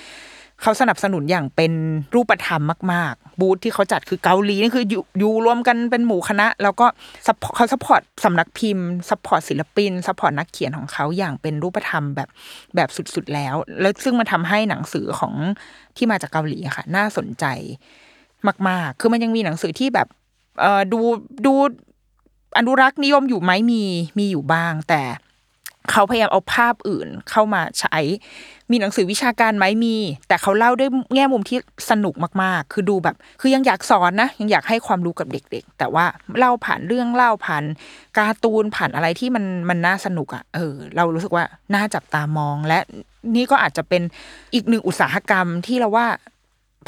[0.63, 1.73] เขาสนับสนุนอย่างเป็น
[2.15, 6.87] รูปธรรมมาก ๆ บูธที่เขาจัดคือเกาหลีนี่คืออยู่อยู่รวมกันเป็นหมู่คณะ แล้วก็
[7.55, 12.29] เขา support สำนักพิมพ์ support ศิลปิน support นักเขียนของเขาอย่างเป็นรูปธรรมแบบ
[12.75, 15.35] แบบสุดๆแล้ว แล้วซึ่งมันทำให้หนังสือของ
[15.97, 17.45] ที่มาจากเกาหลีค่ะ น่าสนใจ
[18.69, 20.09] มาก ๆ คือมันยังมีหนังสือที่แบบ
[20.61, 21.01] เออดู
[21.47, 21.55] ดู
[22.59, 23.83] อนุรักษ์นิยมอยู่ไหมมี
[24.19, 25.03] มีอยู่บ้าง แต่
[25.91, 27.99] เขาพยายามเอาภาพอื่นเข้ามาใช้
[28.71, 29.97] มีหนังสือวิชาการไหมมี
[30.29, 31.59] แต่เขาเล่าด้วยแง่มุมที่
[31.91, 36.05] สนุกมากๆ คือดูแบบ คือยังอยากสอนนะ ยังอยากให้ความรู้กับเด็ก ๆ แต่ว่า
[36.39, 37.65] เล่าผ่านเรื่องเล่าผ่าน
[38.17, 42.79] การ์ตูนผ่านอะไรที่มันมันน่าสนุกอะ่ะ เออ เรารู้สึกว่าน่าจับตามอง และ
[43.37, 44.03] นี่ก็อาจจะเป็น
[44.55, 46.07] อีกหนึ่งอุตสาหกรรมที่เราว่า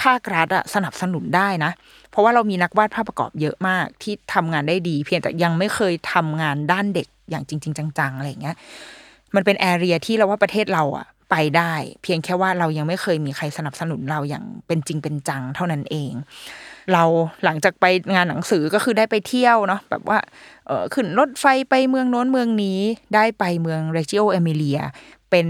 [0.03, 1.73] ภาครัฐอะสนับสนุนได้นะ
[2.11, 8.57] เพราะว่าเรามีนักวาดภาพประกอบเยอะมากที่ทำงานได้ดี เพียงแต่ยังไม่เคยทำงานด้านเด็ก อย่างจริง ๆ จังๆอะไรอย่างเงี้ย
[9.35, 16.13] มันเป็น area ที่เราว่าประเทศเราอะไปได้ เพียงแค่ว่าเรายังไม่เคยมีใครสนับสนุนเราอย่างเป็นจริงเป็นจังเท่านั้นเอง
[16.93, 17.05] เรา
[17.45, 17.85] หลังจากไป
[18.15, 20.19] งานหนังสือก็คือได้ไปเที่ยวเนาะแบบว่า
[20.67, 22.81] เออขึ้นรถไฟไปเมืองโน้นเมืองนี้
[23.15, 24.81] ได้ไปเมืองเรจิโอเอมิเลีย
[25.31, 25.47] เป็น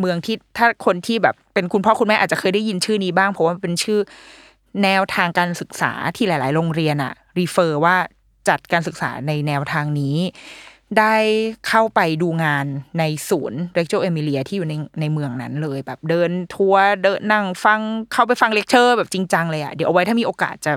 [0.00, 3.98] เมืองที่ถ้าคนที่แบบเป็นคุณพ่อคุณแม่อาจจะเคยได้ยินชื่อนี้บ้าง เพราะว่าเป็นชื่อ
[4.82, 7.96] แนวทางการศึกษาที่หลาย ๆ โรงเรียนอะ refer ว่า
[8.48, 10.16] จัดการศึกษาในแนวทางนี้
[10.98, 11.14] ได้
[11.68, 12.66] เข้าไปดูงาน
[12.98, 17.80] ในศูนย์เรกโจเอมิเลียที่อยู่ในในเมืองนั้นเลย แบบเดินทัวร์เดินนั่งฟัง
[18.12, 20.72] เข้าไปฟังเลคเชอร์แบบจริงจังเลยอะเดี๋ยวเอาไว้ถ้ามีโอกาสจะ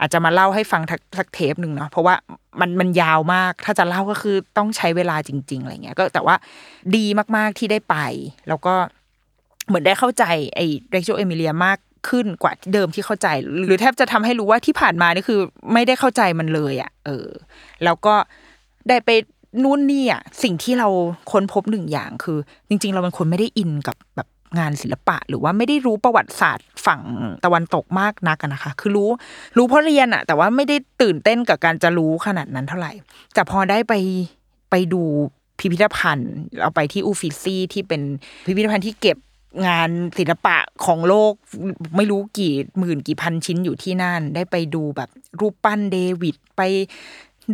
[0.00, 0.82] อาจจะมาเล่าให้ฟัง
[1.18, 2.14] สักเทปหนึ่งเนาะเพราะว่า
[2.60, 6.36] มันมันยาวมากถ้าจะเล่าก็คือต้องใช้เวลาจริง ๆอะไรเงี้ยก็แต่ว่า
[6.96, 7.04] ดี
[7.36, 7.96] มากๆที่ได้ไป
[8.48, 8.74] แล้วก็
[9.68, 13.28] เหมือนได้เข้าใจไอ้เรกโจเอมิเลียมากขึ้นกว่าเดิมที่เข้าใจ
[13.66, 15.40] หรือแทบจะทำให้รู้ว่าที่ผ่านมานี่คือ
[15.72, 17.28] ไม่ได้เข้าใจมันเลยอะ่ะ เออ
[17.84, 18.14] แล้วก็
[18.88, 19.10] ได้ไป
[19.62, 20.88] นู่นนี่อะสิ่งที่เรา
[21.32, 27.00] ค้นพบหนึ่งอย่างคือ จริง ๆ เราเป็นคนไม่ได้อินกับแบบงานศิลปะ หรือว่าไม่ได้รู้ประวัติศาสตร์ฝั่ง
[27.44, 29.10] ตะวันตกมากนักนะคะ คือรู้
[29.56, 32.92] รู้เพราะเรียนอะแต่ว่าไม่ได้ตื่นเต้นกับการจะรู้ขนาดนั้นเท่าไหร่
[33.34, 33.94] แต่พอได้ไป
[34.70, 35.02] ไปดู
[35.58, 38.02] พิพิธภัณฑ์ เราไปที่อูฟิซี่ที่เป็น
[38.46, 39.18] พิพิธภัณฑ์ที่เก็บ
[39.66, 41.32] งานศิลปะของโลก
[41.96, 45.10] ไม่รู้กี่หมื่นกี่พันชิ้นอยู่ที่นั่น ได้ไปดูแบบ
[45.40, 46.62] รูปปั้นเดวิดไป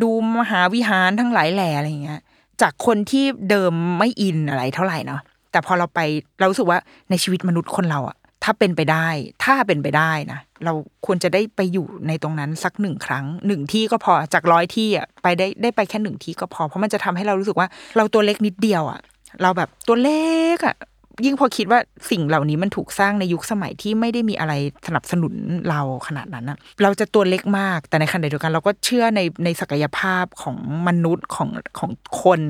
[0.02, 2.20] ดูมหาวิหารทั้งหลายแหล่อะไรเงี้ย
[2.62, 5.20] จากคนที่เดิมไม่อินอะไรเท่าไหร่เนาะ
[5.52, 6.00] แต่พอเราไป
[6.38, 6.78] เรารู้สึกว่า
[7.10, 9.08] ในชีวิตมนุษย์คนเราอะถ้าเป็นไปได้
[9.44, 10.72] ถ้าเป็นไปได้นะเรา
[11.06, 19.00] ควรจะได้ไปอยู่ในตรงนั้นสักหนึ่งครั้งหนึ่งที่ก็พอจากร้อยที่อะไปได้ได้ไปแค่หนึ่งที่ก็พอ เพราะมันจะทำให้เรารู้สึกว่า เราตัวเล็กนิดเดียวอะ
[19.42, 20.76] เราแบบตัวเล็กอะ
[21.24, 24.52] ยิ่งพอคิดว่าสิ่งเหล่านี้มันถูกสร้างในยุคสมัยที่ไม่ได้มีอะไร
[24.86, 25.34] สนับสนุน
[25.68, 30.56] เราขนาดนั้นนะเราจะตัวเล็กมาก แต่ในขณะเดียวกัน เราก็เชื่อในในศักยภาพของ
[30.88, 31.48] มนุษย์ของ
[31.78, 31.90] ของ
[32.22, 32.40] คน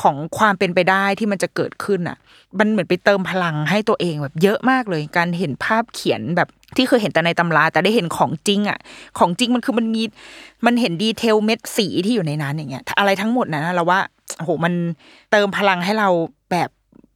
[0.00, 2.16] ของความเป็นไปได้ที่มันจะเกิดขึ้นอะ
[2.58, 8.78] มันเหมือนไปเติมพลังให้ตัวเองแบบเยอะมากเลย การเห็นภาพเขียนแบบที่เคยเห็นแต่ในตำรา แต่ได้เห็นของจริงอะ
[9.18, 10.02] ของจริงมันคือมันมี
[10.66, 14.00] มันเห็นดีเทลเม็ดสีที่อยู่ในนั้นอย่างเงี้ยอะไรทั้งหมดนะเราว่า
[14.38, 14.74] โหมัน
[15.30, 16.08] เติมพลังให้เรา
[16.52, 16.70] แบบ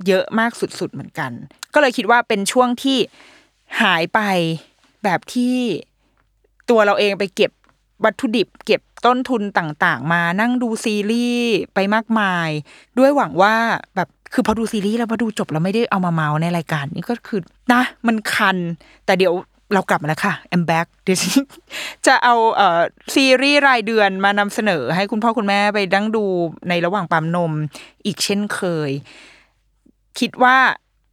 [0.06, 1.32] เยอะมากสุดๆเหมือนกัน
[1.74, 2.98] ก็เลยคิดว่าเป็นช่วงที่
[3.82, 4.20] หายไป
[5.04, 5.56] แบบที่
[6.70, 7.50] ตัวเราเองไปเก็บ
[8.04, 12.48] วัตถุดิบ เก็บต้นทุนต่างๆ มานั่งดูซีรีส์ไปมากมาย
[12.98, 13.54] ด้วยหวังว่า
[13.96, 17.40] แบบคือพอดูซีรีส์แล้วพอดูจบแล้วไม่ได้เอามาเมาในรายการนี่ก็คือ
[17.72, 18.56] นะมันคัน
[19.06, 19.34] แต่เดี๋ยว
[19.74, 21.18] เรากลับมาแล้วค่ะ I'm back เดี๋ยว
[22.06, 22.80] จะเอาเอ่อ
[23.14, 26.24] ซีรีส์รายเดือนมานำเสนอ ให้คุณพ่อคุณแม่ไปดั้งดู
[26.68, 27.52] ในระหว่างปั๊มนม
[28.06, 28.90] อีกเช่นเคย
[30.20, 30.56] คิดว่า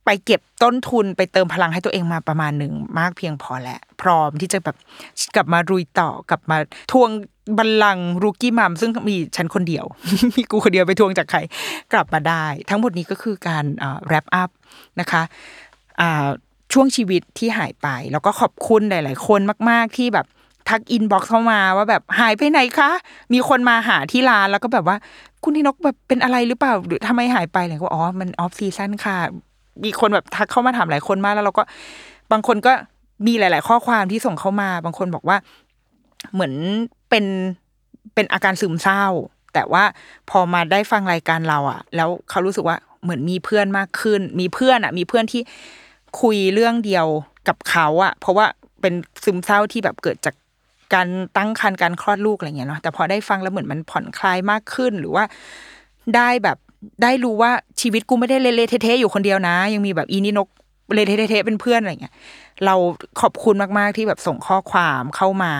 [0.05, 4.75] ไปเก็บต้นทุนไปเติมพลังให้ตัวเองมาประมาณหนึ่งมากเพียงพอแล้วพร้อมที่จะแบบ
[5.35, 6.57] กลับมารุยต่อกลับมา
[6.91, 7.09] ทวง
[7.57, 9.85] บัลลังก์รูกี้มัมซึ่งมีฉันคนเดียว
[10.35, 11.39] มีกูคนเดียวไปทวงจากใคร
[11.93, 13.65] กลับมาได้ ทั้งหมดนี้ก็คือการ
[14.07, 14.49] wrap up
[14.99, 15.21] นะคะ
[16.01, 16.27] อ่า
[16.73, 19.39] ช่วงชีวิตที่หายไป แล้วก็ขอบคุณหลาย ๆ คน
[19.69, 20.25] มาก ๆ ที่แบบ
[20.69, 22.89] ทัก inbox เข้ามาว่าแบบหายไปไหนคะ
[23.33, 24.97] มีคนมาหาที่ร้านแล้วก็แบบว่า
[25.43, 29.17] คุณนิดนกแบบเป็นอะไรหรือเปล่า หรือทำไมหายไปอะไรก็อ๋อมัน off season ค่ะ
[29.83, 31.63] มีคนแบบทักเข้ามาถามหลายคนมากแล้วเราก็
[32.31, 32.73] บางคนก็
[33.27, 35.37] มีหลาย ๆ ข้อความที่ส่งเข้ามา บางคนบอกว่า
[36.33, 36.53] เหมือน
[37.09, 37.25] เป็น
[38.13, 39.03] เป็นอาการซึมเศร้า
[39.53, 39.83] แต่ว่า
[40.29, 45.41] พอมาได้ฟังรายการเราอะแล้วเขารู้สึกว่าเหมือนมีเพื่อนมากขึ้น มีเพื่อนอะมีเพื่อนที่
[46.21, 47.05] คุยเรื่องเดียว
[47.47, 48.45] กับเขาอะเพราะว่า
[48.81, 50.35] เป็นซึมเศร้าที่แบบเกิดจาก
[50.95, 55.23] การตั้งครรภ์การคลอดลูกอะไรเงี้ยเนาะแต่พอได้ฟังแล้วเหมือนมันผ่อนคลายมากขึ้นหรือว่า
[56.15, 56.57] ได้แบบ
[57.03, 57.51] ได้รู้ว่า
[57.81, 60.47] ชีวิตกูไม่ได้เละเทะๆอยู่คนเดียวนะ ยังมีแบบอีนี่นก
[60.93, 62.13] เละเทะๆเป็นเพื่อนอะไรเงี้ย
[62.65, 62.75] เรา
[63.21, 65.53] ขอบคุณมาก ๆ ที่แบบส่งข้อความเข้ามา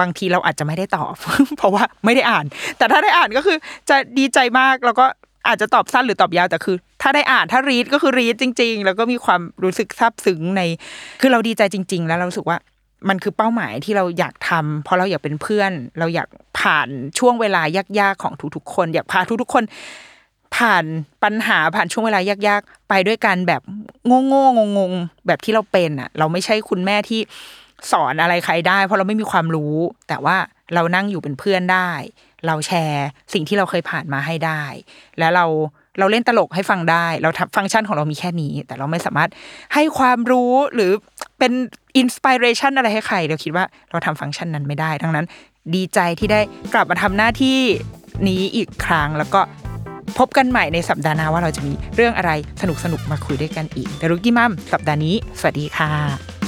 [0.00, 1.14] บางทีเราอาจจะไม่ได้ตอบ
[1.58, 2.44] เพราะว่าไม่ได้อ่าน
[2.78, 3.56] แต่ถ้าได้อ่านก็คือ
[3.88, 5.06] จะดีใจมากแล้วก็
[5.48, 10.62] อาจจะตอบสั้นหรือตอบยาวแต่คือ ถ้าได้อ่านถ้ารีดก็คือรีดจริง ๆ แล้วก็มีความรู้สึกซาบซึ้งใน
[11.20, 12.58] คือเราดีใจจริง ๆ แล้วเราสึกว่า
[13.08, 17.62] มันคือเป้าหมายที่เราอยากทำเพราะเราอยากเป็นเพื่อน เราอยากผ่านช่วงเวลา
[18.00, 19.64] ยากๆของทุกๆคน อยากพาทุกๆคน
[20.56, 20.84] ผ่าน
[21.22, 23.62] ปัญหาผ่านช่วงเวลายากๆ ไปด้วยกันแบบ
[24.06, 27.20] โง่ๆงงๆแบบที่เราเป็นอะ เราไม่ใช่คุณแม่ที่
[27.92, 29.74] สอนอะไรใครได้ เพราะเราไม่มีความรู้
[30.08, 30.36] แต่ว่า
[30.74, 31.90] เรานั่งอยู่เป็นเพื่อนได้
[32.46, 34.62] เราแชร์สิ่งที่เราเคยผ่านมาให้ได้
[35.18, 35.46] แล้วเรา
[36.00, 39.30] เราเล่นตลกให้ฟังได้ เราทำฟังก์ชันของเรามีแค่นี้ แต่เราไม่สามารถ
[39.74, 40.92] ให้ความรู้หรือ
[41.38, 41.52] เป็น
[41.96, 45.26] inspiration อะไรให้ใครเราคิดว่าเราทำฟังก์ชันนั้นไม่ได้ทั้งนั้น
[45.74, 46.40] ดีใจที่ได้
[46.74, 47.58] กลับมาทำหน้าที่
[48.28, 49.40] นี้อีกครั้งแล้วก็
[50.18, 52.30] พบกันใหม่ในสัปดาห์หน้าว่าเราจะมีเรื่องอะไร
[52.62, 56.39] สนุกๆมาคุยด้วยกันอีกแต่ Rookie Mom สัปดาห์นี้ สวัสดีค่ะ